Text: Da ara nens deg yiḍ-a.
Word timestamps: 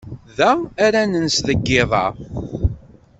Da 0.37 0.51
ara 0.85 1.01
nens 1.11 1.37
deg 1.47 1.59
yiḍ-a. 1.71 2.05